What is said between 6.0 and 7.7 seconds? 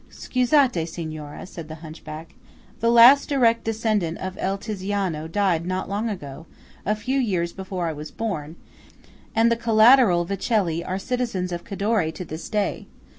ago–a few years